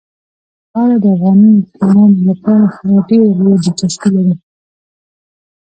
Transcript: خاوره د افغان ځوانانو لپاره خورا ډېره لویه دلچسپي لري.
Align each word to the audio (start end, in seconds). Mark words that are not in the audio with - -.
خاوره 0.69 0.97
د 1.03 1.05
افغان 1.15 1.39
ځوانانو 1.69 2.21
لپاره 2.29 2.65
خورا 2.73 2.99
ډېره 3.09 3.27
لویه 3.39 3.57
دلچسپي 3.63 4.09
لري. 4.15 4.35